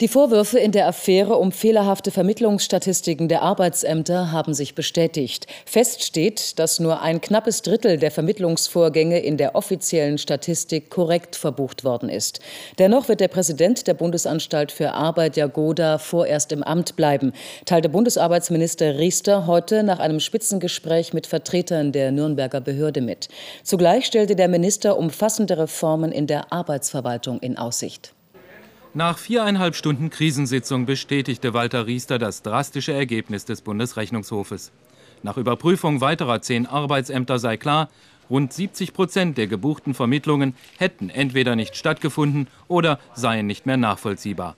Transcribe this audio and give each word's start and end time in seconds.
Die 0.00 0.08
Vorwürfe 0.08 0.58
in 0.58 0.72
der 0.72 0.88
Affäre 0.88 1.36
um 1.36 1.52
fehlerhafte 1.52 2.10
Vermittlungsstatistiken 2.10 3.28
der 3.28 3.42
Arbeitsämter 3.42 4.32
haben 4.32 4.54
sich 4.54 4.74
bestätigt. 4.74 5.46
Fest 5.66 6.02
steht, 6.02 6.58
dass 6.58 6.80
nur 6.80 7.02
ein 7.02 7.20
knappes 7.20 7.60
Drittel 7.60 7.98
der 7.98 8.10
Vermittlungsvorgänge 8.10 9.18
in 9.18 9.36
der 9.36 9.54
offiziellen 9.54 10.16
Statistik 10.16 10.88
korrekt 10.88 11.36
verbucht 11.36 11.84
worden 11.84 12.08
ist. 12.08 12.40
Dennoch 12.78 13.08
wird 13.08 13.20
der 13.20 13.28
Präsident 13.28 13.86
der 13.86 13.92
Bundesanstalt 13.92 14.72
für 14.72 14.92
Arbeit, 14.92 15.36
Jagoda, 15.36 15.98
vorerst 15.98 16.50
im 16.52 16.62
Amt 16.62 16.96
bleiben, 16.96 17.34
teilte 17.66 17.90
Bundesarbeitsminister 17.90 18.98
Riester 18.98 19.46
heute 19.46 19.82
nach 19.82 19.98
einem 19.98 20.20
Spitzengespräch 20.20 21.12
mit 21.12 21.26
Vertretern 21.26 21.92
der 21.92 22.10
Nürnberger 22.10 22.62
Behörde 22.62 23.02
mit. 23.02 23.28
Zugleich 23.64 24.06
stellte 24.06 24.34
der 24.34 24.48
Minister 24.48 24.96
umfassende 24.96 25.58
Reformen 25.58 26.10
in 26.10 26.26
der 26.26 26.54
Arbeitsverwaltung 26.54 27.38
in 27.40 27.58
Aussicht. 27.58 28.14
Nach 28.92 29.18
viereinhalb 29.18 29.76
Stunden 29.76 30.10
Krisensitzung 30.10 30.84
bestätigte 30.84 31.54
Walter 31.54 31.86
Riester 31.86 32.18
das 32.18 32.42
drastische 32.42 32.92
Ergebnis 32.92 33.44
des 33.44 33.62
Bundesrechnungshofes. 33.62 34.72
Nach 35.22 35.36
Überprüfung 35.36 36.00
weiterer 36.00 36.42
zehn 36.42 36.66
Arbeitsämter 36.66 37.38
sei 37.38 37.56
klar, 37.56 37.88
rund 38.28 38.52
70 38.52 38.92
Prozent 38.92 39.38
der 39.38 39.46
gebuchten 39.46 39.94
Vermittlungen 39.94 40.56
hätten 40.76 41.08
entweder 41.08 41.54
nicht 41.54 41.76
stattgefunden 41.76 42.48
oder 42.66 42.98
seien 43.14 43.46
nicht 43.46 43.64
mehr 43.64 43.76
nachvollziehbar. 43.76 44.56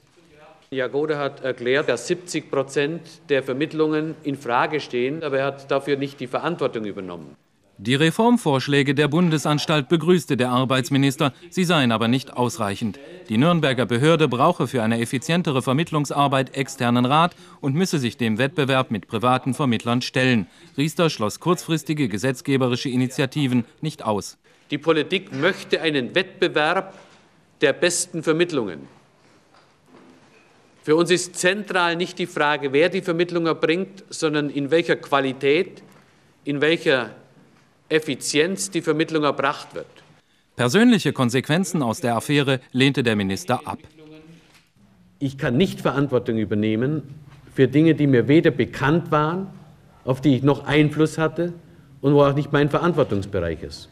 Jagode 0.71 1.19
hat 1.19 1.45
erklärt, 1.45 1.91
dass 1.91 2.07
70 2.07 2.51
Prozent 2.51 3.03
der 3.29 3.43
Vermittlungen 3.43 4.15
in 4.23 4.37
Frage 4.37 4.81
stehen, 4.81 5.23
aber 5.23 5.41
er 5.41 5.45
hat 5.45 5.71
dafür 5.71 5.99
nicht 5.99 6.21
die 6.21 6.27
Verantwortung 6.27 6.87
übernommen. 6.87 7.37
Die 7.85 7.97
Reformvorschläge 7.97 8.95
der 8.95 9.09
Bundesanstalt 9.09 9.89
begrüßte 9.89 10.37
der 10.37 10.51
Arbeitsminister, 10.51 11.33
sie 11.51 11.65
seien 11.65 11.91
aber 11.91 12.07
nicht 12.07 12.33
ausreichend. 12.33 13.01
Die 13.29 13.37
Nürnberger 13.37 13.87
Behörde 13.87 14.29
brauche 14.29 14.69
für 14.69 14.85
eine 14.85 15.01
effizientere 15.01 15.63
Vermittlungsarbeit 15.63 16.57
externen 16.57 17.05
Rat 17.05 17.35
und 17.61 17.75
müsse 17.75 17.99
sich 17.99 18.17
dem 18.17 18.39
Wettbewerb 18.39 18.93
mit 18.93 19.09
privaten 19.09 19.53
Vermittlern 19.53 20.01
stellen. 20.01 20.47
Riester 20.79 21.11
schloss 21.11 21.41
kurzfristige 21.41 22.07
gesetzgeberische 22.07 22.89
Initiativen 22.89 23.65
nicht 23.81 24.05
aus. 24.05 24.39
Die 24.71 24.79
Politik 24.79 25.33
möchte 25.33 25.81
einen 25.81 26.15
Wettbewerb 26.15 26.95
der 27.63 27.73
besten 27.73 28.23
Vermittlungen. 28.23 28.87
Für 30.85 30.95
uns 30.95 31.11
ist 31.11 31.35
zentral 31.35 31.97
nicht 31.97 32.17
die 32.21 32.27
Frage, 32.27 32.73
wer 32.73 32.91
die 32.91 33.03
Vermittlung 33.03 33.47
erbringt, 33.47 34.05
sondern 34.09 34.51
in 34.51 34.71
welcher 34.71 34.95
Qualität, 34.95 35.83
in 36.45 36.61
welcher 36.61 37.11
Effizienz 37.93 38.71
die 38.71 38.83
Vermittlung 38.83 39.25
erbracht 39.25 39.75
wird. 39.75 39.87
Persönliche 40.57 41.13
Konsequenzen 41.13 41.83
aus 41.83 42.01
der 42.01 42.17
Affäre 42.17 42.61
lehnte 42.73 43.03
der 43.03 43.17
Minister 43.17 43.61
ab. 43.67 43.79
Ich 45.19 45.39
kann 45.39 45.57
nicht 45.57 45.81
Verantwortung 45.81 46.39
übernehmen 46.39 47.03
für 47.55 47.69
Dinge, 47.69 47.95
die 47.95 48.07
mir 48.07 48.29
weder 48.29 48.51
bekannt 48.51 49.11
waren, 49.11 49.47
auf 50.05 50.21
die 50.21 50.37
ich 50.37 50.43
noch 50.43 50.65
Einfluss 50.67 51.19
hatte 51.19 51.53
und 52.01 52.15
wo 52.15 52.23
auch 52.23 52.35
nicht 52.35 52.53
mein 52.53 52.69
Verantwortungsbereich 52.69 53.63
ist. 53.63 53.89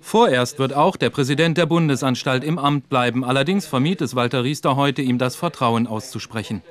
Vorerst 0.00 0.58
wird 0.58 0.74
auch 0.74 0.96
der 0.96 1.10
Präsident 1.10 1.58
der 1.58 1.66
Bundesanstalt 1.66 2.42
im 2.42 2.58
Amt 2.58 2.88
bleiben. 2.88 3.24
Allerdings 3.24 3.66
vermied 3.66 4.00
es 4.00 4.16
Walter 4.16 4.42
Riester 4.42 4.74
heute, 4.76 5.02
ihm 5.02 5.18
das 5.18 5.36
Vertrauen 5.36 5.86
auszusprechen. 5.86 6.62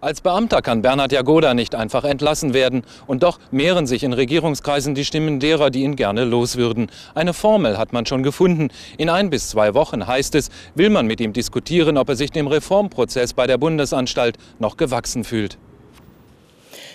Als 0.00 0.20
Beamter 0.20 0.62
kann 0.62 0.80
Bernhard 0.80 1.10
Jagoda 1.10 1.54
nicht 1.54 1.74
einfach 1.74 2.04
entlassen 2.04 2.54
werden. 2.54 2.82
Und 3.08 3.24
doch 3.24 3.40
mehren 3.50 3.88
sich 3.88 4.04
in 4.04 4.12
Regierungskreisen 4.12 4.94
die 4.94 5.04
Stimmen 5.04 5.40
derer, 5.40 5.70
die 5.70 5.82
ihn 5.82 5.96
gerne 5.96 6.24
los 6.24 6.56
würden. 6.56 6.88
Eine 7.16 7.34
Formel 7.34 7.78
hat 7.78 7.92
man 7.92 8.06
schon 8.06 8.22
gefunden. 8.22 8.68
In 8.96 9.10
ein 9.10 9.28
bis 9.28 9.48
zwei 9.48 9.74
Wochen 9.74 10.06
heißt 10.06 10.36
es, 10.36 10.50
will 10.76 10.90
man 10.90 11.06
mit 11.06 11.20
ihm 11.20 11.32
diskutieren, 11.32 11.96
ob 11.96 12.10
er 12.10 12.16
sich 12.16 12.30
dem 12.30 12.46
Reformprozess 12.46 13.32
bei 13.32 13.48
der 13.48 13.58
Bundesanstalt 13.58 14.36
noch 14.60 14.76
gewachsen 14.76 15.24
fühlt. 15.24 15.58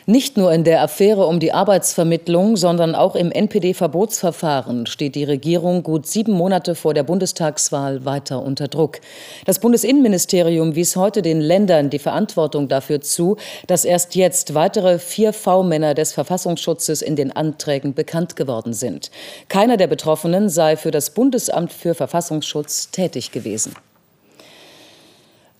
Nicht 0.05 0.35
nur 0.35 0.51
in 0.51 0.65
der 0.65 0.81
Affäre 0.81 1.25
um 1.27 1.39
die 1.39 1.53
Arbeitsvermittlung, 1.53 2.57
sondern 2.57 2.93
auch 2.93 3.15
im 3.15 3.31
NPD-Verbotsverfahren 3.31 4.85
steht 4.85 5.15
die 5.15 5.23
Regierung 5.23 5.81
gut 5.81 6.07
sieben 6.07 6.33
Monate 6.33 6.75
vor 6.75 6.93
der 6.93 7.03
Bundestagswahl 7.03 8.03
weiter 8.03 8.43
unter 8.43 8.67
Druck. 8.67 8.99
Das 9.45 9.59
Bundesinnenministerium 9.59 10.75
wies 10.75 10.97
heute 10.97 11.21
den 11.21 11.39
Ländern 11.39 11.89
die 11.89 11.99
Verantwortung 11.99 12.67
dafür 12.67 12.99
zu, 12.99 13.37
dass 13.67 13.85
erst 13.85 14.15
jetzt 14.15 14.53
weitere 14.53 14.99
vier 14.99 15.31
V-Männer 15.31 15.93
des 15.93 16.11
Verfassungsschutzes 16.11 17.01
in 17.01 17.15
den 17.15 17.31
Anträgen 17.31 17.93
bekannt 17.93 18.35
geworden 18.35 18.73
sind. 18.73 19.09
Keiner 19.47 19.77
der 19.77 19.87
Betroffenen 19.87 20.49
sei 20.49 20.75
für 20.75 20.91
das 20.91 21.11
Bundesamt 21.11 21.71
für 21.71 21.95
Verfassungsschutz 21.95 22.91
tätig 22.91 23.31
gewesen. 23.31 23.73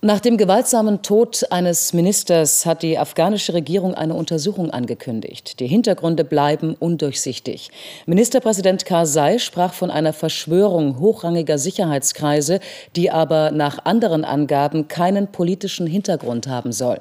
Nach 0.06 0.19
dem 0.19 0.36
gewaltsamen 0.36 1.02
Tod 1.02 1.47
eines 1.50 1.94
Ministers 1.94 2.66
hat 2.66 2.84
die 2.84 2.97
afghanische 2.97 3.53
Regierung 3.53 3.94
eine 3.94 4.16
Untersuchung 4.16 4.69
angekündigt. 4.69 5.62
Die 5.62 5.68
Hintergründe 5.68 6.25
bleiben 6.25 6.75
undurchsichtig. 6.78 7.69
Ministerpräsident 8.06 8.84
Karzai 8.84 9.38
sprach 9.38 9.72
von 9.72 9.90
einer 9.90 10.12
Verschwörung 10.12 11.00
hochrangiger 11.00 11.58
Sicherheitskreise, 11.58 12.59
die 12.97 13.12
aber 13.12 13.52
nach 13.52 13.86
anderen 13.86 14.25
Angaben 14.25 14.90
keinen 14.90 15.31
politischen 15.31 15.88
Hintergrund 15.88 16.47
haben 16.47 16.74
soll. 16.74 17.00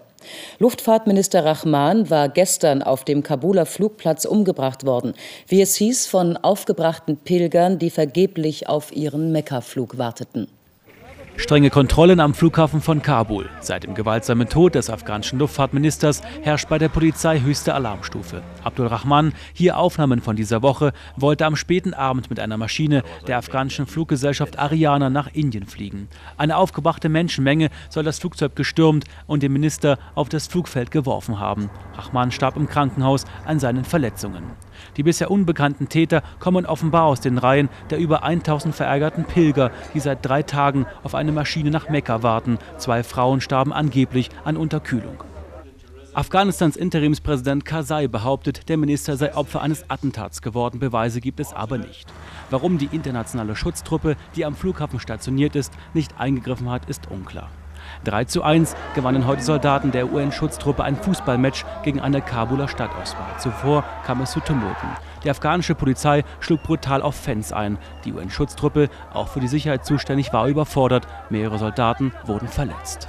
Luftfahrtminister 0.60 1.44
Rahman 1.44 2.08
war 2.08 2.28
gestern 2.28 2.84
auf 2.84 3.02
dem 3.02 3.24
Kabuler 3.24 3.66
Flugplatz 3.66 4.24
umgebracht 4.24 4.86
worden, 4.86 5.14
wie 5.48 5.60
es 5.60 5.74
hieß 5.74 6.06
von 6.06 6.36
aufgebrachten 6.36 7.16
Pilgern, 7.16 7.80
die 7.80 7.90
vergeblich 7.90 8.68
auf 8.68 8.94
ihren 8.94 9.32
Mekka-Flug 9.32 9.98
warteten. 9.98 10.46
Strenge 11.36 11.70
Kontrollen 11.70 12.20
am 12.20 12.34
Flughafen 12.34 12.82
von 12.82 13.00
Kabul. 13.00 13.48
Seit 13.60 13.84
dem 13.84 13.94
gewaltsamen 13.94 14.48
Tod 14.48 14.74
des 14.74 14.90
afghanischen 14.90 15.38
Luftfahrtministers 15.38 16.20
herrscht 16.42 16.68
bei 16.68 16.78
der 16.78 16.90
Polizei 16.90 17.40
höchste 17.40 17.74
Alarmstufe. 17.74 18.42
Abdul 18.62 18.86
Rahman, 18.86 19.32
hier 19.54 19.78
Aufnahmen 19.78 20.20
von 20.20 20.36
dieser 20.36 20.62
Woche, 20.62 20.92
wollte 21.16 21.46
am 21.46 21.56
späten 21.56 21.94
Abend 21.94 22.28
mit 22.28 22.38
einer 22.38 22.58
Maschine 22.58 23.02
der 23.26 23.38
afghanischen 23.38 23.86
Fluggesellschaft 23.86 24.58
Ariana 24.58 25.08
nach 25.08 25.32
Indien 25.32 25.66
fliegen. 25.66 26.08
Eine 26.36 26.58
aufgebrachte 26.58 27.08
Menschenmenge 27.08 27.70
soll 27.88 28.04
das 28.04 28.18
Flugzeug 28.18 28.54
gestürmt 28.54 29.06
und 29.26 29.42
den 29.42 29.52
Minister 29.52 29.98
auf 30.14 30.28
das 30.28 30.46
Flugfeld 30.46 30.90
geworfen 30.90 31.40
haben. 31.40 31.70
Rahman 31.96 32.30
starb 32.30 32.56
im 32.56 32.68
Krankenhaus 32.68 33.24
an 33.46 33.58
seinen 33.58 33.84
Verletzungen. 33.84 34.44
Die 34.96 35.02
bisher 35.02 35.30
unbekannten 35.30 35.88
Täter 35.88 36.22
kommen 36.38 36.66
offenbar 36.66 37.04
aus 37.04 37.20
den 37.20 37.38
Reihen 37.38 37.68
der 37.90 37.98
über 37.98 38.22
1000 38.22 38.74
verärgerten 38.74 39.24
Pilger, 39.24 39.70
die 39.94 40.00
seit 40.00 40.24
drei 40.24 40.42
Tagen 40.42 40.86
auf 41.02 41.14
eine 41.14 41.32
Maschine 41.32 41.70
nach 41.70 41.88
Mekka 41.88 42.22
warten. 42.22 42.58
Zwei 42.78 43.02
Frauen 43.02 43.40
starben 43.40 43.72
angeblich 43.72 44.30
an 44.44 44.56
Unterkühlung. 44.56 45.24
Afghanistans 46.14 46.76
Interimspräsident 46.76 47.64
Karzai 47.64 48.06
behauptet, 48.06 48.68
der 48.68 48.76
Minister 48.76 49.16
sei 49.16 49.34
Opfer 49.34 49.62
eines 49.62 49.88
Attentats 49.88 50.42
geworden. 50.42 50.78
Beweise 50.78 51.22
gibt 51.22 51.40
es 51.40 51.54
aber 51.54 51.78
nicht. 51.78 52.12
Warum 52.50 52.76
die 52.76 52.90
internationale 52.92 53.56
Schutztruppe, 53.56 54.16
die 54.36 54.44
am 54.44 54.54
Flughafen 54.54 55.00
stationiert 55.00 55.56
ist, 55.56 55.72
nicht 55.94 56.20
eingegriffen 56.20 56.68
hat, 56.70 56.86
ist 56.90 57.10
unklar. 57.10 57.48
3 58.04 58.24
zu 58.24 58.42
1 58.42 58.74
gewannen 58.94 59.26
heute 59.26 59.42
Soldaten 59.42 59.90
der 59.90 60.12
UN-Schutztruppe 60.12 60.84
ein 60.84 60.96
Fußballmatch 60.96 61.64
gegen 61.82 62.00
eine 62.00 62.20
Kabuler 62.20 62.68
Stadtauswahl. 62.68 63.38
Zuvor 63.38 63.84
kam 64.04 64.20
es 64.20 64.32
zu 64.32 64.40
Tumulten. 64.40 64.88
Die 65.24 65.30
afghanische 65.30 65.74
Polizei 65.74 66.24
schlug 66.40 66.62
brutal 66.62 67.02
auf 67.02 67.14
Fans 67.14 67.52
ein. 67.52 67.78
Die 68.04 68.12
UN-Schutztruppe, 68.12 68.88
auch 69.12 69.28
für 69.28 69.40
die 69.40 69.48
Sicherheit 69.48 69.84
zuständig, 69.84 70.32
war 70.32 70.48
überfordert. 70.48 71.06
Mehrere 71.30 71.58
Soldaten 71.58 72.12
wurden 72.24 72.48
verletzt. 72.48 73.08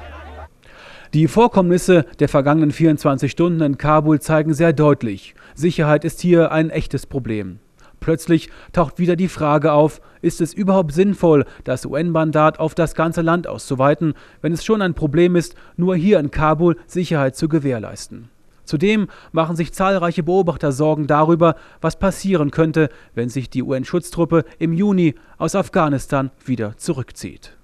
Die 1.13 1.27
Vorkommnisse 1.27 2.05
der 2.19 2.27
vergangenen 2.27 2.71
24 2.71 3.31
Stunden 3.31 3.62
in 3.62 3.77
Kabul 3.77 4.19
zeigen 4.19 4.56
sehr 4.56 4.73
deutlich, 4.73 5.35
Sicherheit 5.53 6.06
ist 6.06 6.21
hier 6.21 6.51
ein 6.51 6.71
echtes 6.71 7.06
Problem. 7.06 7.59
Plötzlich 8.03 8.50
taucht 8.73 9.00
wieder 9.00 9.15
die 9.15 9.29
Frage 9.29 9.71
auf, 9.71 10.01
ist 10.21 10.41
es 10.41 10.53
überhaupt 10.53 10.91
sinnvoll, 10.91 11.45
das 11.63 11.85
UN-Mandat 11.85 12.59
auf 12.59 12.75
das 12.75 12.95
ganze 12.95 13.21
Land 13.21 13.47
auszuweiten, 13.47 14.13
wenn 14.41 14.51
es 14.51 14.65
schon 14.65 14.81
ein 14.81 14.94
Problem 14.94 15.38
ist, 15.38 15.55
nur 15.77 15.95
hier 15.95 16.19
in 16.19 16.29
Kabul 16.29 16.75
Sicherheit 16.85 17.38
zu 17.38 17.47
gewährleisten. 17.47 18.27
Zudem 18.65 19.07
machen 19.31 19.55
sich 19.55 19.71
zahlreiche 19.71 20.21
Beobachter 20.21 20.73
Sorgen 20.73 21.07
darüber, 21.07 21.55
was 21.79 21.97
passieren 21.97 22.51
könnte, 22.51 22.89
wenn 23.15 23.29
sich 23.29 23.50
die 23.50 23.63
UN-Schutztruppe 23.63 24.44
im 24.59 24.73
Juni 24.73 25.15
aus 25.38 25.56
Afghanistan 25.56 26.29
wieder 26.45 26.75
zurückzieht. 26.75 27.56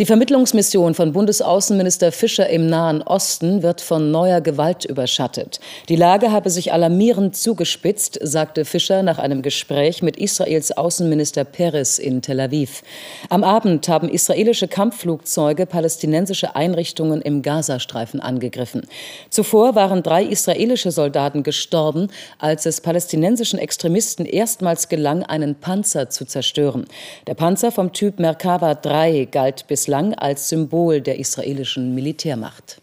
Die 0.00 0.06
Vermittlungsmission 0.06 0.92
von 0.94 1.12
Bundesaußenminister 1.12 2.10
Fischer 2.10 2.48
im 2.48 2.66
Nahen 2.66 3.00
Osten 3.00 3.62
wird 3.62 3.80
von 3.80 4.10
neuer 4.10 4.40
Gewalt 4.40 4.84
überschattet. 4.84 5.60
Die 5.88 5.94
Lage 5.94 6.32
habe 6.32 6.50
sich 6.50 6.72
alarmierend 6.72 7.36
zugespitzt, 7.36 8.18
sagte 8.20 8.64
Fischer 8.64 9.04
nach 9.04 9.20
einem 9.20 9.40
Gespräch 9.40 10.02
mit 10.02 10.16
Israels 10.16 10.76
Außenminister 10.76 11.44
Peres 11.44 12.00
in 12.00 12.22
Tel 12.22 12.40
Aviv. 12.40 12.82
Am 13.28 13.44
Abend 13.44 13.86
haben 13.86 14.08
israelische 14.08 14.66
Kampfflugzeuge 14.66 15.64
palästinensische 15.64 16.56
Einrichtungen 16.56 17.22
im 17.22 17.42
Gazastreifen 17.42 18.18
angegriffen. 18.18 18.88
Zuvor 19.30 19.76
waren 19.76 20.02
drei 20.02 20.24
israelische 20.24 20.90
Soldaten 20.90 21.44
gestorben, 21.44 22.08
als 22.40 22.66
es 22.66 22.80
palästinensischen 22.80 23.60
Extremisten 23.60 24.26
erstmals 24.26 24.88
gelang, 24.88 25.22
einen 25.22 25.54
Panzer 25.54 26.10
zu 26.10 26.24
zerstören. 26.24 26.86
Der 27.28 27.34
Panzer 27.34 27.70
vom 27.70 27.92
Typ 27.92 28.18
Merkava 28.18 28.74
3 28.74 29.28
galt 29.30 29.68
bis 29.68 29.83
bislang 29.84 30.14
als 30.14 30.48
Symbol 30.48 31.02
der 31.02 31.18
israelischen 31.18 31.94
Militärmacht. 31.94 32.80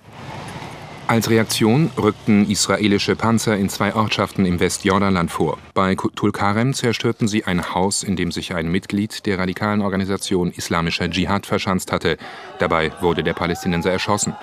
Als 1.07 1.31
Reaktion 1.31 1.89
rückten 1.97 2.47
israelische 2.47 3.15
Panzer 3.15 3.57
in 3.57 3.69
zwei 3.69 3.95
Ortschaften 3.95 4.45
im 4.45 4.59
Westjordanland 4.59 5.31
vor. 5.31 5.57
Bei 5.73 5.95
Tulkarem 5.95 6.75
zerstörten 6.75 7.27
sie 7.27 7.43
ein 7.45 7.73
Haus, 7.73 8.03
in 8.03 8.15
dem 8.15 8.31
sich 8.31 8.53
ein 8.53 8.71
Mitglied 8.71 9.25
der 9.25 9.39
radikalen 9.39 9.81
Organisation 9.81 10.51
Islamischer 10.51 11.09
Dschihad 11.09 11.47
verschanzt 11.47 11.91
hatte. 11.91 12.17
Dabei 12.59 12.91
wurde 13.01 13.23
der 13.23 13.33
Palästinenser 13.33 13.91
erschossen. 13.91 14.35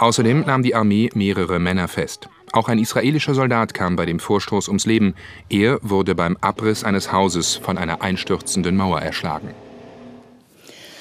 Außerdem 0.00 0.40
nahm 0.40 0.64
die 0.64 0.74
Armee 0.74 1.10
mehrere 1.14 1.60
Männer 1.60 1.86
fest. 1.86 2.28
Auch 2.50 2.68
ein 2.68 2.80
israelischer 2.80 3.34
Soldat 3.34 3.72
kam 3.72 3.94
bei 3.94 4.04
dem 4.04 4.18
Vorstoß 4.18 4.66
ums 4.66 4.84
Leben. 4.84 5.14
Er 5.48 5.78
wurde 5.82 6.16
beim 6.16 6.36
Abriss 6.40 6.82
eines 6.82 7.12
Hauses 7.12 7.54
von 7.54 7.78
einer 7.78 8.02
einstürzenden 8.02 8.76
Mauer 8.76 9.00
erschlagen. 9.00 9.54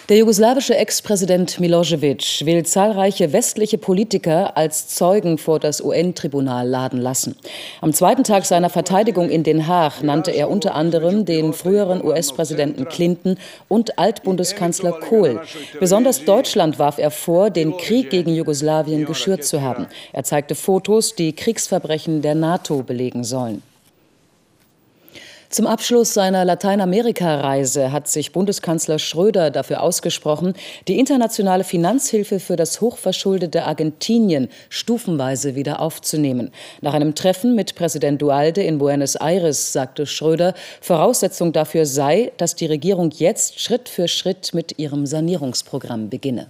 Der 0.09 0.17
jugoslawische 0.17 0.75
Ex-Präsident 0.75 1.59
Milosevic 1.59 2.43
will 2.43 2.65
zahlreiche 2.65 3.31
westliche 3.31 3.77
Politiker 3.77 4.57
als 4.57 4.87
Zeugen 4.87 5.37
vor 5.37 5.59
das 5.59 5.81
UN-Tribunal 5.81 6.67
laden 6.67 6.99
lassen. 6.99 7.35
Am 7.79 7.93
zweiten 7.93 8.23
Tag 8.23 8.45
seiner 8.45 8.71
Verteidigung 8.71 9.29
in 9.29 9.43
Den 9.43 9.67
Haag 9.67 10.01
nannte 10.01 10.31
er 10.31 10.49
unter 10.49 10.73
anderem 10.73 11.25
den 11.25 11.53
früheren 11.53 12.03
US-Präsidenten 12.03 12.85
Clinton 12.85 13.37
und 13.67 13.99
Altbundeskanzler 13.99 14.93
Kohl. 14.93 15.41
Besonders 15.79 16.25
Deutschland 16.25 16.79
warf 16.79 16.97
er 16.97 17.11
vor, 17.11 17.51
den 17.51 17.77
Krieg 17.77 18.09
gegen 18.09 18.33
Jugoslawien 18.33 19.05
geschürt 19.05 19.43
zu 19.43 19.61
haben. 19.61 19.85
Er 20.11 20.23
zeigte 20.23 20.55
Fotos, 20.55 21.13
die 21.13 21.33
Kriegsverbrechen 21.33 22.23
der 22.23 22.33
NATO 22.33 22.81
belegen 22.81 23.23
sollen. 23.23 23.61
Zum 25.49 25.65
Abschluss 25.65 26.13
seiner 26.13 26.45
Lateinamerika-Reise 26.45 27.91
hat 27.91 28.07
sich 28.07 28.33
Bundeskanzler 28.33 28.99
Schröder 28.99 29.49
dafür 29.49 29.81
ausgesprochen, 29.81 30.53
die 30.87 30.99
internationale 30.99 31.63
Finanzhilfe 31.63 32.39
für 32.39 32.55
das 32.55 32.81
hochverschuldete 32.81 33.63
Argentinien 33.63 34.49
stufenweise 34.69 35.55
wieder 35.55 35.79
aufzunehmen. 35.79 36.51
Nach 36.81 36.93
einem 36.93 37.15
Treffen 37.15 37.55
mit 37.55 37.73
Präsident 37.73 38.21
Dualde 38.21 38.61
in 38.61 38.77
Buenos 38.77 39.15
Aires 39.15 39.73
sagte 39.73 40.05
Schröder, 40.05 40.53
Voraussetzung 40.81 41.51
dafür 41.51 41.87
sei, 41.87 42.31
dass 42.37 42.53
die 42.53 42.67
Regierung 42.67 43.09
jetzt 43.09 43.59
Schritt 43.59 43.89
für 43.89 44.07
Schritt 44.07 44.53
mit 44.53 44.77
ihrem 44.77 45.07
Sanierungsprogramm 45.07 46.11
beginne. 46.11 46.45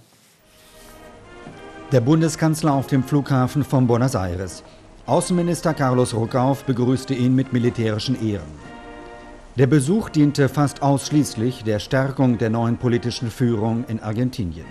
Der 1.90 2.02
Bundeskanzler 2.02 2.74
auf 2.74 2.86
dem 2.86 3.02
Flughafen 3.02 3.64
von 3.64 3.86
Buenos 3.86 4.14
Aires. 4.14 4.62
Außenminister 5.06 5.72
Carlos 5.72 6.12
Ruckauf 6.12 6.64
begrüßte 6.64 7.14
ihn 7.14 7.34
mit 7.34 7.54
militärischen 7.54 8.14
Ehren. 8.22 8.69
Der 9.56 9.66
Besuch 9.66 10.08
diente 10.08 10.48
fast 10.48 10.80
ausschließlich 10.80 11.64
der 11.64 11.80
Stärkung 11.80 12.38
der 12.38 12.50
neuen 12.50 12.76
politischen 12.76 13.30
Führung 13.30 13.84
in 13.88 14.00
Argentinien. 14.00 14.66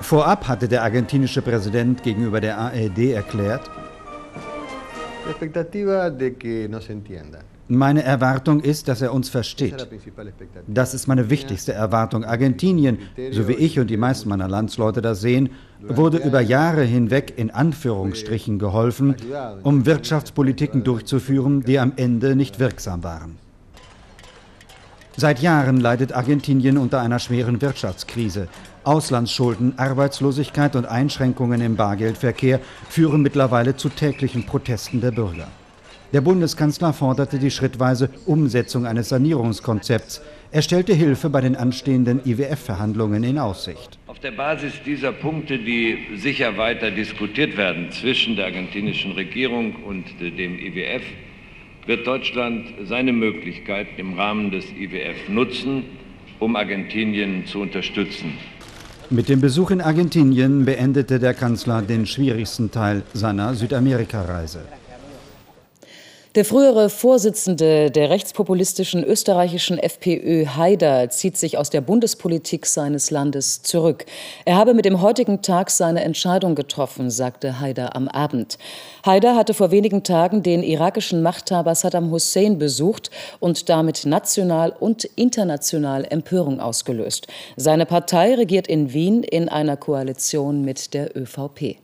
Vorab 0.00 0.48
hatte 0.48 0.66
der 0.66 0.82
argentinische 0.82 1.40
Präsident 1.40 2.02
gegenüber 2.02 2.40
der 2.40 2.58
ARD 2.58 3.12
erklärt, 3.12 3.70
meine 7.70 8.02
Erwartung 8.02 8.60
ist, 8.60 8.88
dass 8.88 9.00
er 9.00 9.14
uns 9.14 9.28
versteht. 9.28 9.86
Das 10.66 10.92
ist 10.92 11.06
meine 11.06 11.30
wichtigste 11.30 11.72
Erwartung. 11.72 12.24
Argentinien, 12.24 12.98
so 13.30 13.48
wie 13.48 13.54
ich 13.54 13.78
und 13.78 13.88
die 13.88 13.96
meisten 13.96 14.28
meiner 14.28 14.48
Landsleute 14.48 15.00
das 15.00 15.20
sehen, 15.20 15.50
wurde 15.80 16.18
über 16.18 16.40
Jahre 16.40 16.82
hinweg 16.82 17.34
in 17.36 17.50
Anführungsstrichen 17.50 18.58
geholfen, 18.58 19.14
um 19.62 19.86
Wirtschaftspolitiken 19.86 20.84
durchzuführen, 20.84 21.62
die 21.62 21.78
am 21.78 21.92
Ende 21.96 22.36
nicht 22.36 22.58
wirksam 22.58 23.02
waren. 23.04 23.38
Seit 25.16 25.40
Jahren 25.40 25.80
leidet 25.80 26.12
Argentinien 26.12 26.78
unter 26.78 27.00
einer 27.00 27.18
schweren 27.18 27.60
Wirtschaftskrise. 27.60 28.48
Auslandsschulden, 28.84 29.78
Arbeitslosigkeit 29.78 30.76
und 30.76 30.86
Einschränkungen 30.86 31.60
im 31.60 31.76
Bargeldverkehr 31.76 32.60
führen 32.88 33.20
mittlerweile 33.20 33.76
zu 33.76 33.90
täglichen 33.90 34.46
Protesten 34.46 35.00
der 35.00 35.10
Bürger. 35.10 35.48
Der 36.12 36.22
Bundeskanzler 36.22 36.92
forderte 36.92 37.38
die 37.38 37.52
schrittweise 37.52 38.10
Umsetzung 38.26 38.84
eines 38.84 39.10
Sanierungskonzepts. 39.10 40.20
Er 40.50 40.62
stellte 40.62 40.92
Hilfe 40.92 41.30
bei 41.30 41.40
den 41.40 41.54
anstehenden 41.54 42.20
IWF-Verhandlungen 42.24 43.22
in 43.22 43.38
Aussicht. 43.38 43.96
Auf 44.08 44.18
der 44.18 44.32
Basis 44.32 44.72
dieser 44.84 45.12
Punkte, 45.12 45.56
die 45.56 45.98
sicher 46.16 46.56
weiter 46.56 46.90
diskutiert 46.90 47.56
werden 47.56 47.92
zwischen 47.92 48.34
der 48.34 48.46
argentinischen 48.46 49.12
Regierung 49.12 49.76
und 49.84 50.04
dem 50.20 50.58
IWF, 50.58 51.02
wird 51.86 52.04
Deutschland 52.04 52.66
seine 52.88 53.12
Möglichkeiten 53.12 54.00
im 54.00 54.14
Rahmen 54.14 54.50
des 54.50 54.64
IWF 54.72 55.28
nutzen, 55.28 55.84
um 56.40 56.56
Argentinien 56.56 57.46
zu 57.46 57.60
unterstützen. 57.60 58.32
Mit 59.10 59.28
dem 59.28 59.40
Besuch 59.40 59.70
in 59.70 59.80
Argentinien 59.80 60.64
beendete 60.64 61.20
der 61.20 61.34
Kanzler 61.34 61.82
den 61.82 62.04
schwierigsten 62.04 62.72
Teil 62.72 63.04
seiner 63.12 63.54
Südamerika-Reise. 63.54 64.79
Der 66.36 66.44
frühere 66.44 66.90
Vorsitzende 66.90 67.90
der 67.90 68.08
rechtspopulistischen 68.08 69.02
österreichischen 69.02 69.78
FPÖ 69.78 70.46
Haider 70.46 71.10
zieht 71.10 71.36
sich 71.36 71.58
aus 71.58 71.70
der 71.70 71.80
Bundespolitik 71.80 72.66
seines 72.66 73.10
Landes 73.10 73.62
zurück. 73.62 74.06
Er 74.44 74.54
habe 74.54 74.72
mit 74.72 74.84
dem 74.84 75.00
heutigen 75.02 75.42
Tag 75.42 75.70
seine 75.70 76.04
Entscheidung 76.04 76.54
getroffen, 76.54 77.10
sagte 77.10 77.58
Haider 77.58 77.96
am 77.96 78.06
Abend. 78.06 78.58
Haider 79.04 79.34
hatte 79.34 79.54
vor 79.54 79.72
wenigen 79.72 80.04
Tagen 80.04 80.44
den 80.44 80.62
irakischen 80.62 81.20
Machthaber 81.20 81.74
Saddam 81.74 82.12
Hussein 82.12 82.58
besucht 82.58 83.10
und 83.40 83.68
damit 83.68 84.06
national 84.06 84.72
und 84.78 85.02
international 85.16 86.06
Empörung 86.08 86.60
ausgelöst. 86.60 87.26
Seine 87.56 87.86
Partei 87.86 88.36
regiert 88.36 88.68
in 88.68 88.92
Wien 88.92 89.24
in 89.24 89.48
einer 89.48 89.76
Koalition 89.76 90.64
mit 90.64 90.94
der 90.94 91.16
ÖVP. 91.16 91.78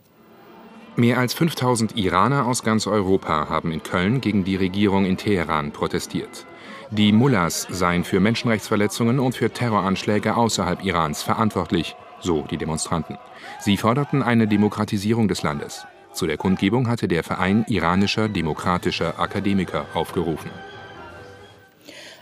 Mehr 0.98 1.18
als 1.18 1.34
5000 1.34 1.94
Iraner 1.98 2.46
aus 2.46 2.62
ganz 2.62 2.86
Europa 2.86 3.50
haben 3.50 3.70
in 3.70 3.82
Köln 3.82 4.22
gegen 4.22 4.44
die 4.44 4.56
Regierung 4.56 5.04
in 5.04 5.18
Teheran 5.18 5.70
protestiert. 5.70 6.46
Die 6.90 7.12
Mullahs 7.12 7.66
seien 7.68 8.02
für 8.02 8.18
Menschenrechtsverletzungen 8.18 9.20
und 9.20 9.34
für 9.34 9.50
Terroranschläge 9.50 10.36
außerhalb 10.36 10.82
Irans 10.82 11.22
verantwortlich, 11.22 11.96
so 12.20 12.46
die 12.50 12.56
Demonstranten. 12.56 13.18
Sie 13.60 13.76
forderten 13.76 14.22
eine 14.22 14.48
Demokratisierung 14.48 15.28
des 15.28 15.42
Landes. 15.42 15.86
Zu 16.14 16.26
der 16.26 16.38
Kundgebung 16.38 16.88
hatte 16.88 17.08
der 17.08 17.24
Verein 17.24 17.66
iranischer 17.68 18.30
demokratischer 18.30 19.20
Akademiker 19.20 19.84
aufgerufen. 19.92 20.50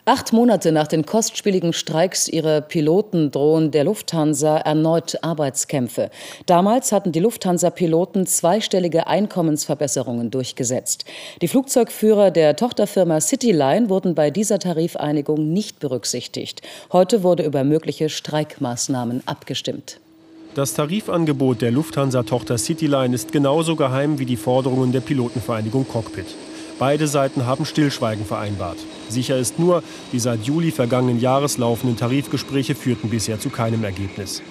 Acht 0.07 0.35
Monate 0.35 0.71
nach 0.71 0.87
den 0.87 1.07
kostspieligen 1.07 1.73
Streiks 1.73 2.29
ihrer 2.29 2.61
Piloten 2.61 3.31
drohen 3.31 3.71
der 3.71 3.85
Lufthansa 3.85 4.59
erneut 4.59 5.17
Arbeitskämpfe. 5.23 6.11
Damals 6.45 6.93
hatten 6.93 7.11
die 7.11 7.21
Lufthansa-Piloten 7.21 8.27
zweistellige 8.27 9.07
Einkommensverbesserungen 9.07 10.31
durchgesetzt. 10.31 11.07
Die 11.41 11.49
Flugzeugführer 11.49 12.31
der 12.31 12.55
Tochterfirma 12.55 13.19
Cityline 13.19 13.89
wurden 13.89 14.15
bei 14.15 14.31
dieser 14.31 14.59
Tarifeinigung 14.59 15.55
nicht 15.55 15.81
berücksichtigt. 15.81 16.61
Heute 16.93 17.23
wurde 17.23 17.45
über 17.45 17.65
mögliche 17.65 18.11
Streikmaßnahmen 18.11 19.23
abgestimmt. 19.25 20.01
Das 20.55 20.75
Tarifangebot 20.75 21.63
der 21.63 21.71
Lufthansa-Tochter 21.71 22.59
Cityline 22.59 23.15
ist 23.15 23.33
genauso 23.33 23.75
geheim 23.75 24.19
wie 24.19 24.27
die 24.27 24.37
Forderungen 24.37 24.93
der 24.93 25.01
Pilotenvereinigung 25.01 25.89
Cockpit. 25.89 26.27
Beide 26.79 27.07
Seiten 27.07 27.47
haben 27.47 27.65
Stillschweigen 27.65 28.25
vereinbart. 28.25 28.79
Sicher 29.09 29.37
ist 29.37 29.59
nur, 29.59 29.83
die 30.13 30.19
seit 30.19 30.43
Juli 30.43 30.73
vergangenen 30.73 31.21
Jahres 31.21 31.57
laufenden 31.57 31.97
Tarifgespräche 31.97 32.75
führten 32.75 33.11
bisher 33.11 33.39
zu 33.39 33.49
keinem 33.49 33.85
Ergebnis. 33.85 34.43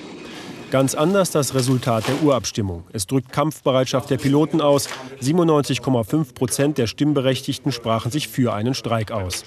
Ganz 0.71 0.95
anders 0.95 1.31
das 1.31 1.53
Resultat 1.53 2.07
der 2.07 2.23
Urabstimmung. 2.23 2.85
Es 2.93 3.05
drückt 3.05 3.31
Kampfbereitschaft 3.31 4.09
der 4.09 4.17
Piloten 4.17 4.61
aus. 4.61 4.87
97,5 5.21 6.33
Prozent 6.33 6.77
der 6.77 6.87
Stimmberechtigten 6.87 7.71
sprachen 7.71 8.09
sich 8.09 8.27
für 8.27 8.53
einen 8.53 8.73
Streik 8.73 9.11
aus. 9.11 9.43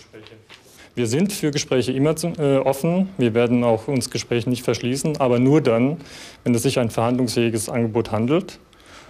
Wir 0.95 1.07
sind 1.07 1.33
für 1.33 1.51
Gespräche 1.51 1.93
immer 1.93 2.15
äh, 2.39 2.59
offen. 2.59 3.09
Wir 3.19 3.35
werden 3.35 3.65
auch 3.65 3.89
uns 3.89 4.11
Gesprächen 4.11 4.51
nicht 4.51 4.63
verschließen, 4.63 5.17
aber 5.17 5.39
nur 5.39 5.61
dann, 5.61 5.97
wenn 6.45 6.55
es 6.55 6.63
sich 6.63 6.79
ein 6.79 6.91
verhandlungsfähiges 6.91 7.69
Angebot 7.69 8.13
handelt 8.13 8.61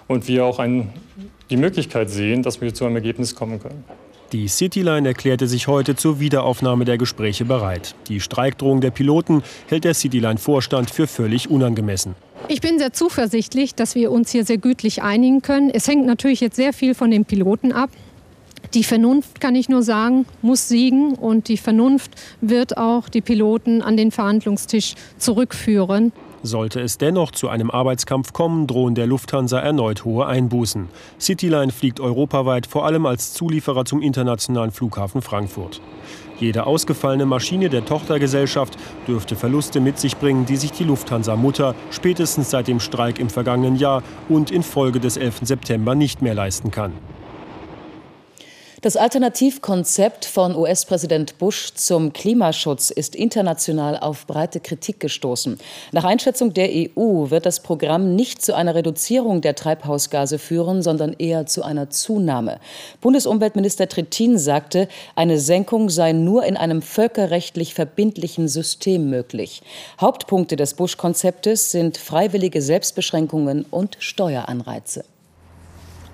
und 0.08 0.28
wir 0.28 0.44
auch 0.44 0.58
ein, 0.58 0.90
die 1.50 1.56
Möglichkeit 1.56 2.10
sehen, 2.10 2.42
dass 2.42 2.60
wir 2.60 2.72
zu 2.74 2.84
einem 2.84 2.96
Ergebnis 2.96 3.34
kommen 3.34 3.60
können. 3.60 3.84
Die 4.32 4.48
Cityline 4.48 5.06
erklärte 5.06 5.46
sich 5.46 5.68
heute 5.68 5.94
zur 5.94 6.18
Wiederaufnahme 6.18 6.84
der 6.84 6.98
Gespräche 6.98 7.44
bereit. 7.44 7.94
Die 8.08 8.20
Streikdrohung 8.20 8.80
der 8.80 8.90
Piloten 8.90 9.42
hält 9.68 9.84
der 9.84 9.94
Cityline-Vorstand 9.94 10.90
für 10.90 11.06
völlig 11.06 11.48
unangemessen. 11.48 12.16
Ich 12.48 12.60
bin 12.60 12.78
sehr 12.78 12.92
zuversichtlich, 12.92 13.74
dass 13.74 13.94
wir 13.94 14.10
uns 14.10 14.32
hier 14.32 14.44
sehr 14.44 14.58
gütlich 14.58 15.02
einigen 15.02 15.42
können. 15.42 15.70
Es 15.70 15.86
hängt 15.86 16.06
natürlich 16.06 16.40
jetzt 16.40 16.56
sehr 16.56 16.72
viel 16.72 16.94
von 16.94 17.10
den 17.10 17.24
Piloten 17.24 17.72
ab. 17.72 17.90
Die 18.76 18.84
Vernunft, 18.84 19.40
kann 19.40 19.54
ich 19.54 19.70
nur 19.70 19.82
sagen, 19.82 20.26
muss 20.42 20.68
siegen 20.68 21.14
und 21.14 21.48
die 21.48 21.56
Vernunft 21.56 22.10
wird 22.42 22.76
auch 22.76 23.08
die 23.08 23.22
Piloten 23.22 23.80
an 23.80 23.96
den 23.96 24.10
Verhandlungstisch 24.10 24.96
zurückführen. 25.16 26.12
Sollte 26.42 26.80
es 26.80 26.98
dennoch 26.98 27.30
zu 27.30 27.48
einem 27.48 27.70
Arbeitskampf 27.70 28.34
kommen, 28.34 28.66
drohen 28.66 28.94
der 28.94 29.06
Lufthansa 29.06 29.58
erneut 29.60 30.04
hohe 30.04 30.26
Einbußen. 30.26 30.90
Cityline 31.18 31.72
fliegt 31.72 32.00
europaweit 32.00 32.66
vor 32.66 32.84
allem 32.84 33.06
als 33.06 33.32
Zulieferer 33.32 33.86
zum 33.86 34.02
internationalen 34.02 34.72
Flughafen 34.72 35.22
Frankfurt. 35.22 35.80
Jede 36.38 36.66
ausgefallene 36.66 37.24
Maschine 37.24 37.70
der 37.70 37.86
Tochtergesellschaft 37.86 38.76
dürfte 39.08 39.36
Verluste 39.36 39.80
mit 39.80 39.98
sich 39.98 40.18
bringen, 40.18 40.44
die 40.44 40.56
sich 40.56 40.72
die 40.72 40.84
Lufthansa-Mutter 40.84 41.74
spätestens 41.90 42.50
seit 42.50 42.68
dem 42.68 42.80
Streik 42.80 43.20
im 43.20 43.30
vergangenen 43.30 43.76
Jahr 43.76 44.02
und 44.28 44.50
infolge 44.50 45.00
des 45.00 45.16
11. 45.16 45.40
September 45.44 45.94
nicht 45.94 46.20
mehr 46.20 46.34
leisten 46.34 46.70
kann. 46.70 46.92
Das 48.86 48.96
Alternativkonzept 48.96 50.24
von 50.26 50.54
US-Präsident 50.54 51.38
Bush 51.38 51.74
zum 51.74 52.12
Klimaschutz 52.12 52.90
ist 52.90 53.16
international 53.16 53.98
auf 53.98 54.28
breite 54.28 54.60
Kritik 54.60 55.00
gestoßen. 55.00 55.58
Nach 55.90 56.04
Einschätzung 56.04 56.54
der 56.54 56.68
EU 56.70 57.30
wird 57.30 57.46
das 57.46 57.64
Programm 57.64 58.14
nicht 58.14 58.42
zu 58.42 58.54
einer 58.54 58.76
Reduzierung 58.76 59.40
der 59.40 59.56
Treibhausgase 59.56 60.38
führen, 60.38 60.82
sondern 60.82 61.16
eher 61.18 61.46
zu 61.46 61.64
einer 61.64 61.90
Zunahme. 61.90 62.60
Bundesumweltminister 63.00 63.88
Trittin 63.88 64.38
sagte, 64.38 64.86
eine 65.16 65.40
Senkung 65.40 65.90
sei 65.90 66.12
nur 66.12 66.44
in 66.44 66.56
einem 66.56 66.80
völkerrechtlich 66.80 67.74
verbindlichen 67.74 68.46
System 68.46 69.10
möglich. 69.10 69.62
Hauptpunkte 70.00 70.54
des 70.54 70.74
Bush-Konzeptes 70.74 71.72
sind 71.72 71.96
freiwillige 71.96 72.62
Selbstbeschränkungen 72.62 73.66
und 73.68 73.96
Steueranreize. 73.98 75.02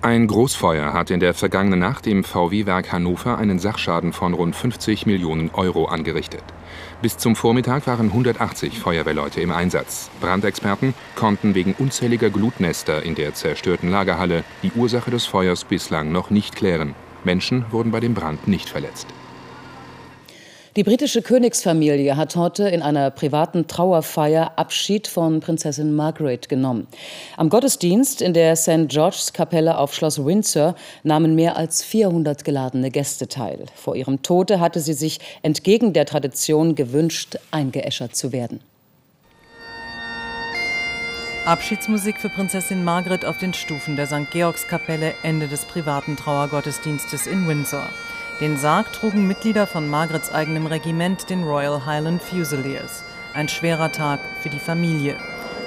Ein 0.03 0.27
Großfeuer 0.27 0.91
hat 0.91 1.11
in 1.11 1.21
der 1.21 1.33
vergangenen 1.33 1.79
Nacht 1.79 2.07
im 2.07 2.25
VW-Werk 2.25 2.91
Hannover 2.91 3.37
einen 3.37 3.57
Sachschaden 3.57 4.11
von 4.11 4.33
rund 4.33 4.53
50 4.53 5.05
Millionen 5.05 5.49
Euro 5.51 5.85
angerichtet. 5.85 6.43
Bis 7.01 7.17
zum 7.17 7.37
Vormittag 7.37 7.87
waren 7.87 8.07
180 8.07 8.79
Feuerwehrleute 8.79 9.39
im 9.39 9.53
Einsatz. 9.53 10.09
Brandexperten 10.19 10.93
konnten 11.15 11.55
wegen 11.55 11.73
unzähliger 11.79 12.29
Glutnester 12.29 13.01
in 13.01 13.15
der 13.15 13.33
zerstörten 13.33 13.89
Lagerhalle 13.89 14.43
die 14.61 14.73
Ursache 14.75 15.09
des 15.09 15.25
Feuers 15.25 15.63
bislang 15.63 16.11
noch 16.11 16.29
nicht 16.29 16.53
klären. 16.53 16.95
Menschen 17.23 17.63
wurden 17.71 17.91
bei 17.91 18.01
dem 18.01 18.13
Brand 18.13 18.45
nicht 18.45 18.67
verletzt. 18.67 19.07
Die 20.75 20.83
britische 20.83 21.21
Königsfamilie 21.21 22.17
hat 22.17 22.35
heute 22.35 22.67
in 22.67 22.81
einer 22.81 23.11
privaten 23.11 23.67
Trauerfeier 23.67 24.53
Abschied 24.55 25.07
von 25.07 25.39
Prinzessin 25.39 25.95
Margaret 25.95 26.49
genommen. 26.49 26.87
Am 27.37 27.49
Gottesdienst 27.49 28.23
in 28.23 28.33
der 28.33 28.55
St. 28.55 28.87
George's 28.87 29.33
Kapelle 29.33 29.77
auf 29.77 29.93
Schloss 29.93 30.25
Windsor 30.25 30.73
nahmen 31.03 31.35
mehr 31.35 31.57
als 31.57 31.83
400 31.83 32.43
geladene 32.43 32.89
Gäste 32.89 33.27
teil. 33.27 33.67
Vor 33.75 33.95
ihrem 33.95 34.23
Tode 34.23 34.59
hatte 34.59 34.79
sie 34.79 34.93
sich 34.93 35.19
entgegen 35.43 35.93
der 35.93 36.07
Tradition 36.07 36.73
gewünscht, 36.73 37.37
eingeäschert 37.51 38.15
zu 38.15 38.31
werden. 38.31 38.59
Abschiedsmusik 41.45 42.17
für 42.17 42.29
Prinzessin 42.29 42.83
Margaret 42.83 43.25
auf 43.25 43.37
den 43.37 43.53
Stufen 43.53 43.95
der 43.95 44.07
St. 44.07 44.31
Georgskapelle 44.31 45.13
Ende 45.21 45.47
des 45.47 45.65
privaten 45.65 46.17
Trauergottesdienstes 46.17 47.27
in 47.27 47.47
Windsor. 47.47 47.87
Den 48.39 48.57
Sarg 48.57 48.91
trugen 48.91 49.27
Mitglieder 49.27 49.67
von 49.67 49.87
Margarets 49.87 50.31
eigenem 50.31 50.65
Regiment, 50.65 51.29
den 51.29 51.43
Royal 51.43 51.85
Highland 51.85 52.21
Fusiliers. 52.21 53.03
Ein 53.35 53.47
schwerer 53.47 53.91
Tag 53.91 54.19
für 54.41 54.49
die 54.49 54.59
Familie. 54.59 55.17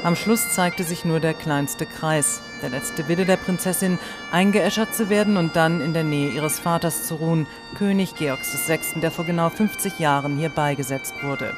Am 0.03 0.17
Schluss 0.17 0.53
zeigte 0.53 0.83
sich 0.83 1.05
nur 1.05 1.21
der 1.21 1.33
kleinste 1.33 1.87
Kreis. 1.87 2.41
Der 2.63 2.71
letzte 2.71 3.07
Wille 3.07 3.25
der 3.25 3.37
Prinzessin, 3.37 3.99
eingeäschert 4.33 4.95
zu 4.95 5.09
werden 5.11 5.37
und 5.37 5.55
dann 5.55 5.81
in 5.81 5.95
der 5.95 6.03
Nähe 6.03 6.31
ihres 6.31 6.59
Vaters 6.59 7.07
zu 7.07 7.15
ruhen, 7.15 7.47
König 7.77 8.17
Georgs 8.17 8.53
VI., 8.69 9.01
der 9.01 9.13
vor 9.13 9.25
genau 9.25 9.49
50 9.49 10.01
Jahren 10.01 10.37
hier 10.37 10.49
beigesetzt 10.49 11.15
wurde. 11.23 11.57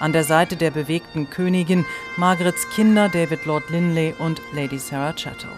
An 0.00 0.12
der 0.12 0.24
Seite 0.24 0.56
der 0.56 0.70
bewegten 0.70 1.28
Königin 1.28 1.84
Margarets 2.16 2.68
Kinder 2.70 3.10
David 3.10 3.44
Lord 3.44 3.68
Linley 3.68 4.14
und 4.18 4.40
Lady 4.54 4.78
Sarah 4.78 5.12
Chatto. 5.12 5.48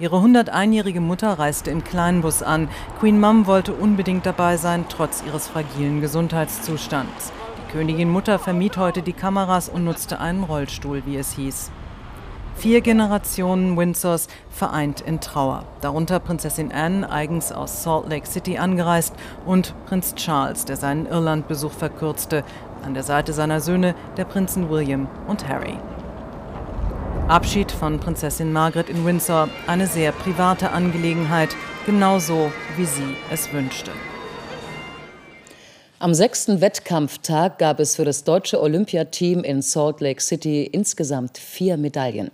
Ihre 0.00 0.16
101-jährige 0.16 1.02
Mutter 1.02 1.38
reiste 1.38 1.70
im 1.70 1.84
Kleinbus 1.84 2.42
an. 2.42 2.70
Queen 2.98 3.20
Mum 3.20 3.46
wollte 3.46 3.74
unbedingt 3.74 4.24
dabei 4.24 4.56
sein, 4.56 4.86
trotz 4.88 5.22
ihres 5.26 5.46
fragilen 5.46 6.00
Gesundheitszustands. 6.00 7.32
Die 7.58 7.72
Königin 7.72 8.08
Mutter 8.08 8.38
vermied 8.38 8.78
heute 8.78 9.02
die 9.02 9.12
Kameras 9.12 9.68
und 9.68 9.84
nutzte 9.84 10.18
einen 10.18 10.44
Rollstuhl, 10.44 11.02
wie 11.04 11.18
es 11.18 11.32
hieß. 11.32 11.70
Vier 12.56 12.80
Generationen 12.80 13.76
Windsors 13.76 14.28
vereint 14.48 15.02
in 15.02 15.20
Trauer, 15.20 15.64
darunter 15.82 16.18
Prinzessin 16.18 16.72
Anne, 16.72 17.10
eigens 17.10 17.52
aus 17.52 17.82
Salt 17.82 18.08
Lake 18.08 18.26
City 18.26 18.56
angereist, 18.56 19.14
und 19.44 19.74
Prinz 19.84 20.14
Charles, 20.14 20.64
der 20.64 20.78
seinen 20.78 21.04
Irlandbesuch 21.04 21.72
verkürzte, 21.72 22.42
an 22.86 22.94
der 22.94 23.02
Seite 23.02 23.34
seiner 23.34 23.60
Söhne, 23.60 23.94
der 24.16 24.24
Prinzen 24.24 24.70
William 24.70 25.08
und 25.28 25.46
Harry. 25.46 25.76
Abschied 27.30 27.70
von 27.70 28.00
Prinzessin 28.00 28.52
Margaret 28.52 28.90
in 28.90 29.04
Windsor, 29.04 29.48
eine 29.68 29.86
sehr 29.86 30.10
private 30.10 30.72
Angelegenheit, 30.72 31.50
genauso 31.86 32.50
wie 32.76 32.84
sie 32.84 33.14
es 33.32 33.52
wünschte. 33.52 33.92
Am 36.00 36.12
sechsten 36.12 36.60
Wettkampftag 36.60 37.60
gab 37.60 37.78
es 37.78 37.94
für 37.94 38.04
das 38.04 38.24
deutsche 38.24 38.60
Olympiateam 38.60 39.44
in 39.44 39.62
Salt 39.62 40.00
Lake 40.00 40.20
City 40.20 40.64
insgesamt 40.64 41.38
vier 41.38 41.76
Medaillen. 41.76 42.32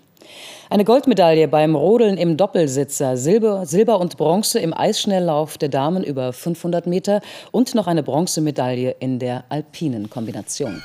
Eine 0.71 0.87
Goldmedaille 0.87 1.47
beim 1.47 1.77
Rodeln 1.77 2.17
im 2.17 2.39
Doppelsitzer, 2.39 3.19
Silber, 3.19 3.67
Silber 3.67 4.01
und 4.01 4.17
Bronze 4.17 4.61
im 4.61 4.73
Eisschnelllauf 4.73 5.59
der 5.59 5.69
Damen 5.69 6.05
über 6.05 6.33
500 6.33 6.87
Meter 6.87 7.21
und 7.53 7.75
noch 7.75 7.87
eine 7.87 8.03
Bronzemedaille 8.03 8.97
in 8.99 9.19
der 9.19 9.45
alpinen 9.51 10.09
Kombination. 10.09 10.83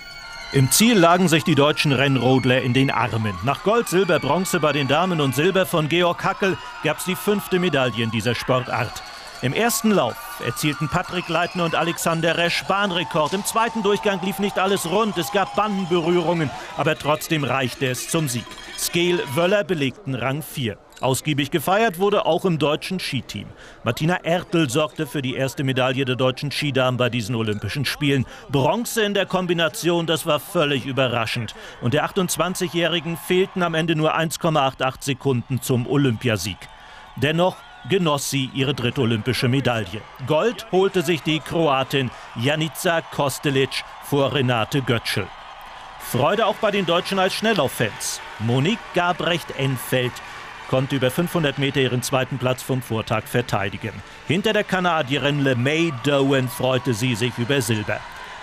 Im 0.54 0.70
Ziel 0.70 0.98
lagen 0.98 1.30
sich 1.30 1.46
die 1.46 1.56
deutschen 1.56 1.94
Rennrodler 1.94 2.62
in 2.62 2.74
den 2.74 2.92
Armen. 2.92 3.34
Nach 3.44 3.64
Gold, 3.64 3.88
Silber, 3.88 4.20
Bronze 4.20 4.60
bei 4.60 4.74
den 4.74 4.90
Damen 4.90 5.22
und 5.22 5.34
Silber 5.34 5.66
von 5.66 5.88
Georg 5.88 6.22
Hackel 6.26 6.58
gab 6.84 6.98
es 6.98 7.06
die 7.06 7.16
fünfte 7.16 7.58
Medaille 7.58 8.04
in 8.04 8.12
dieser 8.12 8.36
Sportart. 8.36 9.02
Im 9.44 9.54
ersten 9.54 9.90
Lauf 9.90 10.40
erzielten 10.46 10.88
Patrick 10.88 11.28
Leitner 11.28 11.66
und 11.66 11.74
Alexander 11.74 12.38
Resch 12.38 12.64
Bahnrekord. 12.66 13.34
Im 13.34 13.44
zweiten 13.44 13.82
Durchgang 13.82 14.24
lief 14.24 14.38
nicht 14.38 14.60
alles 14.60 14.88
rund, 14.88 15.18
es 15.18 15.32
gab 15.32 15.56
Bandenberührungen, 15.56 16.52
aber 16.78 16.96
trotzdem 16.96 17.44
reichte 17.44 17.88
es 17.88 18.08
zum 18.10 18.30
Sieg. 18.30 18.46
Scale 18.78 19.20
Wöller 19.34 19.64
belegten 19.64 20.14
Rang 20.14 20.44
4. 20.44 20.78
Ausgiebig 21.00 21.50
gefeiert 21.50 21.98
wurde 21.98 22.28
auch 22.28 22.46
im 22.46 22.60
deutschen 22.60 23.00
Skiteam. 23.00 23.48
Martina 23.84 24.18
Ertel 24.18 24.70
sorgte 24.70 25.08
für 25.08 25.24
die 25.24 25.34
erste 25.34 25.64
Medaille 25.64 26.06
der 26.06 26.18
deutschen 26.18 26.52
Skidamen 26.52 26.98
bei 26.98 27.10
diesen 27.10 27.34
Olympischen 27.34 27.86
Spielen. 27.86 28.28
Bronze 28.50 29.02
in 29.02 29.16
der 29.16 29.26
Kombination, 29.26 30.06
das 30.06 30.28
war 30.28 30.40
völlig 30.40 30.86
überraschend. 30.86 31.56
Und 31.82 31.96
der 31.96 32.06
28-Jährigen 32.06 33.18
fehlten 33.18 33.64
am 33.64 33.74
Ende 33.74 33.96
nur 33.96 34.16
1,88 34.16 35.04
Sekunden 35.04 35.64
zum 35.64 35.88
Olympiasieg. 35.88 36.60
Dennoch 37.16 37.56
genoss 37.90 38.30
sie 38.30 38.50
ihre 38.54 38.74
dritte 38.74 39.02
olympische 39.02 39.48
Medaille. 39.48 40.02
Gold 40.28 40.66
holte 40.72 41.02
sich 41.02 41.22
die 41.22 41.40
Kroatin 41.40 42.12
Janica 42.36 43.02
Kostelic 43.02 43.84
vor 44.04 44.34
Renate 44.34 44.82
Götschel. 44.82 45.28
Freude 46.00 46.46
auch 46.46 46.56
bei 46.56 46.72
den 46.72 46.86
Deutschen 46.86 47.20
als 47.20 47.34
Schnelllauffans. 47.34 48.20
Monique 48.40 48.80
Gabrecht-Enfeld 48.94 50.12
konnte 50.70 50.96
über 50.96 51.12
500 51.12 51.58
Meter 51.58 51.82
ihren 51.82 52.02
zweiten 52.02 52.38
Platz 52.38 52.64
vom 52.64 52.82
Vortag 52.82 53.24
verteidigen. 53.26 53.94
Hinter 54.28 54.54
der 54.54 54.64
Kanadierin 54.64 55.40
LeMay 55.44 55.94
Dowen 56.04 56.48
freute 56.48 56.94
sie 56.94 57.16
sich 57.16 57.38
über 57.38 57.62
Silber. 57.62 58.00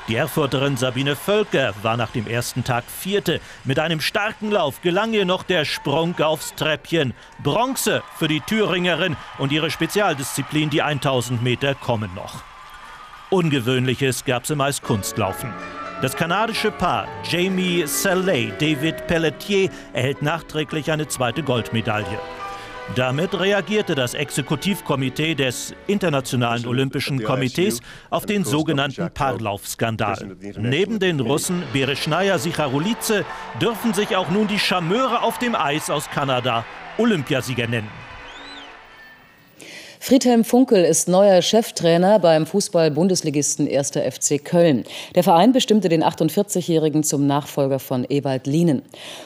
Die 0.08 0.16
Erfurterin 0.16 0.78
Sabine 0.78 1.16
Völker 1.16 1.74
war 1.82 1.98
nach 1.98 2.10
dem 2.10 2.26
ersten 2.26 2.64
Tag 2.64 2.84
Vierte. 2.84 3.42
Mit 3.64 3.78
einem 3.78 4.00
starken 4.00 4.50
Lauf 4.50 4.80
gelang 4.80 5.12
ihr 5.12 5.26
noch 5.26 5.42
der 5.42 5.66
Sprung 5.66 6.18
aufs 6.18 6.54
Treppchen. 6.54 7.12
Bronze 7.42 8.02
für 8.16 8.26
die 8.26 8.40
Thüringerin 8.40 9.18
und 9.36 9.52
ihre 9.52 9.70
Spezialdisziplin, 9.70 10.70
die 10.70 10.80
1000 10.80 11.42
Meter, 11.42 11.74
kommen 11.74 12.14
noch. 12.14 12.42
Ungewöhnliches 13.28 14.24
gab 14.24 14.44
es 14.44 14.50
im 14.50 14.62
Eiskunstlaufen. 14.62 15.52
Das 16.00 16.16
kanadische 16.16 16.70
Paar 16.70 17.06
Jamie 17.28 17.84
Saleh, 17.86 18.50
David 18.58 19.06
Pelletier 19.08 19.68
erhält 19.92 20.22
nachträglich 20.22 20.90
eine 20.90 21.08
zweite 21.08 21.42
Goldmedaille. 21.42 22.18
Damit 22.94 23.38
reagierte 23.38 23.94
das 23.94 24.14
Exekutivkomitee 24.14 25.34
des 25.34 25.74
Internationalen 25.86 26.66
Olympischen 26.66 27.22
Komitees 27.22 27.80
auf 28.10 28.26
den 28.26 28.44
sogenannten 28.44 29.10
Paarlaufskandal. 29.12 30.36
Neben 30.58 30.98
den 30.98 31.20
Russen 31.20 31.62
Bereshnaya 31.72 32.38
Sicharulice 32.38 33.24
dürfen 33.60 33.94
sich 33.94 34.16
auch 34.16 34.30
nun 34.30 34.48
die 34.48 34.58
Charmeure 34.58 35.22
auf 35.22 35.38
dem 35.38 35.54
Eis 35.54 35.90
aus 35.90 36.10
Kanada 36.10 36.64
Olympiasieger 36.96 37.68
nennen. 37.68 38.07
Friedhelm 40.00 40.44
Funkel 40.44 40.84
ist 40.84 41.08
neuer 41.08 41.42
Cheftrainer 41.42 42.18
beim 42.18 42.46
Fußball-Bundesligisten 42.46 43.68
1. 43.68 43.90
FC 43.90 44.42
Köln. 44.42 44.84
Der 45.14 45.24
Verein 45.24 45.52
bestimmte 45.52 45.88
den 45.88 46.04
48-Jährigen 46.04 47.02
zum 47.02 47.26
Nachfolger 47.26 47.78
von 47.78 48.06
Ewald 48.08 48.46
Lienen. 48.46 48.82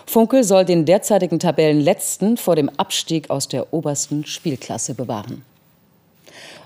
Funkel 0.07 0.45
soll 0.45 0.65
den 0.65 0.85
derzeitigen 0.85 1.39
Tabellenletzten 1.39 2.37
vor 2.37 2.57
dem 2.57 2.71
Abstieg 2.71 3.31
aus 3.31 3.49
der 3.49 3.73
obersten 3.73 4.25
Spielklasse 4.25 4.95
bewahren. 4.95 5.45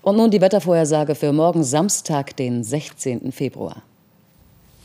Und 0.02 0.16
nun 0.16 0.30
die 0.30 0.40
Wettervorhersage 0.40 1.16
für 1.16 1.32
morgen 1.32 1.64
Samstag, 1.64 2.36
den 2.36 2.62
16. 2.62 3.32
Februar. 3.32 3.82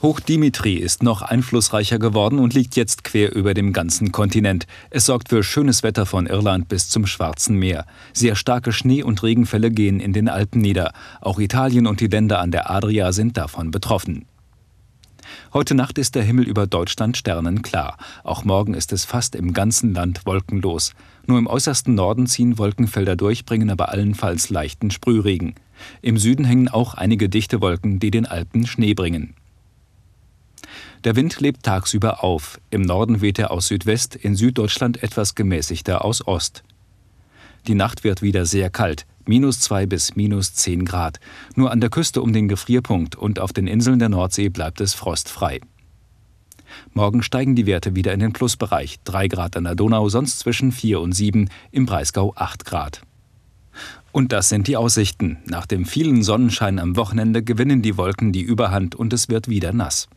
Hoch 0.01 0.20
Dimitri 0.20 0.74
ist 0.74 1.03
noch 1.03 1.22
einflussreicher 1.22 2.00
geworden 2.00 2.39
und 2.39 2.55
liegt 2.55 2.75
jetzt 2.75 3.03
quer 3.03 3.36
über 3.36 3.53
dem 3.53 3.72
ganzen 3.72 4.12
Kontinent. 4.12 4.65
Es 4.89 5.05
sorgt 5.05 5.29
für 5.29 5.43
schönes 5.43 5.84
Wetter 5.84 6.08
von 6.08 6.25
Irland 6.25 6.67
bis 6.67 6.89
zum 6.89 7.05
Schwarzen 7.05 7.55
Meer. 7.58 7.86
Sehr 8.12 8.36
starke 8.36 8.74
Schnee- 8.74 9.03
und 9.03 9.22
Regenfälle 9.22 9.70
gehen 9.70 10.00
in 10.00 10.12
den 10.12 10.27
Alpen 10.27 10.60
nieder. 10.60 10.93
Auch 11.22 11.39
Italien 11.39 11.86
und 11.86 12.00
die 12.00 12.08
Länder 12.08 12.39
an 12.39 12.50
der 12.50 12.72
Adria 12.72 13.12
sind 13.12 13.38
davon 13.38 13.70
betroffen. 13.70 14.25
Heute 15.53 15.75
Nacht 15.75 16.00
ist 16.00 16.15
der 16.15 16.24
Himmel 16.24 16.48
über 16.48 16.65
Deutschland 16.65 17.15
sternenklar. 17.15 17.98
Auch 18.24 18.43
morgen 18.43 18.74
ist 18.74 18.93
es 18.93 19.05
fast 19.05 19.36
im 19.36 19.53
ganzen 19.53 19.93
Land 19.93 20.25
wolkenlos. 20.25 20.93
Nur 21.27 21.38
im 21.38 21.46
äußersten 21.46 21.93
Norden 21.93 22.25
ziehen 22.25 22.58
Wolkenfelder 22.58 23.15
durch, 23.15 23.46
bringen 23.46 23.70
aber 23.70 23.89
allenfalls 23.89 24.50
leichten 24.50 24.89
Sprühregen. 24.89 25.53
Im 26.01 26.17
Süden 26.17 26.43
hängen 26.43 26.70
auch 26.70 26.96
einige 26.96 27.29
dichte 27.29 27.62
Wolken, 27.62 28.00
die 28.00 28.10
den 28.10 28.25
Alpen 28.25 28.65
Schnee 28.65 28.96
bringen. 28.96 29.36
Der 31.03 31.15
Wind 31.15 31.39
lebt 31.39 31.63
tagsüber 31.63 32.23
auf. 32.23 32.59
Im 32.69 32.81
Norden 32.81 33.21
weht 33.21 33.39
er 33.39 33.51
aus 33.51 33.67
Südwest, 33.67 34.15
in 34.15 34.35
Süddeutschland 34.35 35.01
etwas 35.01 35.35
gemäßigter 35.35 36.05
aus 36.05 36.25
Ost. 36.27 36.63
Die 37.67 37.75
Nacht 37.75 38.03
wird 38.03 38.21
wieder 38.21 38.45
sehr 38.45 38.69
kalt, 38.69 39.05
minus 39.25 39.59
2 39.61 39.85
bis 39.85 40.15
minus 40.15 40.53
10 40.55 40.85
Grad. 40.85 41.19
Nur 41.55 41.71
an 41.71 41.81
der 41.81 41.89
Küste 41.89 42.21
um 42.21 42.33
den 42.33 42.47
Gefrierpunkt 42.47 43.15
und 43.15 43.39
auf 43.39 43.53
den 43.53 43.67
Inseln 43.67 44.00
der 44.00 44.09
Nordsee 44.09 44.50
bleibt 44.50 44.81
es 44.81 44.93
frostfrei. 44.93 45.61
Morgen 46.93 47.21
steigen 47.21 47.55
die 47.55 47.65
Werte 47.65 47.95
wieder 47.95 48.13
in 48.13 48.19
den 48.19 48.33
Plusbereich. 48.33 49.00
3 49.03 49.27
Grad 49.27 49.57
an 49.57 49.65
der 49.65 49.75
Donau, 49.75 50.09
sonst 50.09 50.39
zwischen 50.39 50.71
4 50.71 51.00
und 51.00 51.13
7, 51.13 51.50
im 51.71 51.85
Breisgau 51.85 52.33
8 52.35 52.65
Grad. 52.65 53.01
Und 54.11 54.31
das 54.31 54.50
sind 54.50 54.67
die 54.67 54.77
Aussichten. 54.77 55.38
Nach 55.45 55.65
dem 55.65 55.85
vielen 55.85 56.23
Sonnenschein 56.23 56.79
am 56.79 56.95
Wochenende 56.97 57.43
gewinnen 57.43 57.81
die 57.81 57.97
Wolken 57.97 58.31
die 58.33 58.41
Überhand 58.41 58.95
und 58.95 59.13
es 59.13 59.29
wird 59.29 59.47
wieder 59.47 59.71
nass. 59.73 60.07